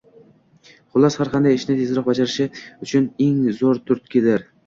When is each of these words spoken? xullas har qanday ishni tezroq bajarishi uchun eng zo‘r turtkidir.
xullas 0.93 1.17
har 1.19 1.29
qanday 1.33 1.57
ishni 1.57 1.75
tezroq 1.81 2.09
bajarishi 2.09 2.47
uchun 2.87 3.07
eng 3.29 3.39
zo‘r 3.61 3.81
turtkidir. 3.91 4.43